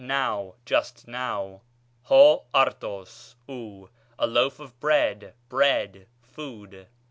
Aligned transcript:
now, 0.03 0.55
just 0.65 1.07
now. 1.07 1.61
ἄρτος, 2.09 3.35
ov, 3.47 3.87
ὁ, 3.87 3.89
a 4.17 4.25
loaf 4.25 4.59
of 4.59 4.79
bread, 4.79 5.35
bread, 5.47 6.07
food. 6.23 6.87